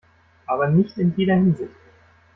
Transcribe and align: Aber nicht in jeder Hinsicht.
Aber 0.47 0.67
nicht 0.67 0.97
in 0.97 1.13
jeder 1.15 1.35
Hinsicht. 1.35 1.75